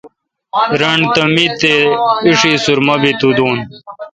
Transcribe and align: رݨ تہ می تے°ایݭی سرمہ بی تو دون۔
رݨ 0.79 0.99
تہ 1.13 1.23
می 1.33 1.45
تے°ایݭی 1.59 2.51
سرمہ 2.63 2.95
بی 3.01 3.11
تو 3.19 3.29
دون۔ 3.37 3.57